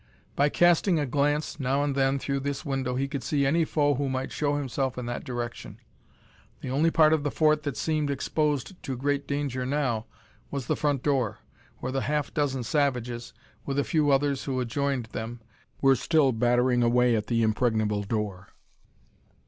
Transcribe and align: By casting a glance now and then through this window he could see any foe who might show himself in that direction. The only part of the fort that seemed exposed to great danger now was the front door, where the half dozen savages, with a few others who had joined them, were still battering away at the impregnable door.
By 0.35 0.49
casting 0.49 0.97
a 0.97 1.05
glance 1.05 1.59
now 1.59 1.83
and 1.83 1.93
then 1.93 2.17
through 2.17 2.39
this 2.39 2.65
window 2.65 2.95
he 2.95 3.07
could 3.07 3.21
see 3.21 3.45
any 3.45 3.63
foe 3.65 3.93
who 3.93 4.09
might 4.09 4.31
show 4.31 4.55
himself 4.55 4.97
in 4.97 5.05
that 5.05 5.23
direction. 5.23 5.77
The 6.61 6.71
only 6.71 6.89
part 6.89 7.13
of 7.13 7.21
the 7.21 7.29
fort 7.29 7.61
that 7.61 7.77
seemed 7.77 8.09
exposed 8.09 8.81
to 8.81 8.97
great 8.97 9.27
danger 9.27 9.63
now 9.63 10.07
was 10.49 10.65
the 10.65 10.75
front 10.75 11.03
door, 11.03 11.37
where 11.81 11.91
the 11.91 12.01
half 12.01 12.33
dozen 12.33 12.63
savages, 12.63 13.31
with 13.63 13.77
a 13.77 13.83
few 13.83 14.09
others 14.09 14.45
who 14.45 14.57
had 14.57 14.69
joined 14.69 15.05
them, 15.11 15.39
were 15.81 15.95
still 15.95 16.31
battering 16.31 16.81
away 16.81 17.15
at 17.15 17.27
the 17.27 17.43
impregnable 17.43 18.01
door. 18.01 18.47